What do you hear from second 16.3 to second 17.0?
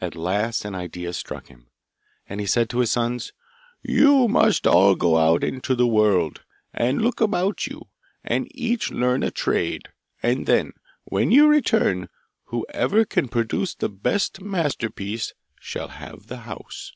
house.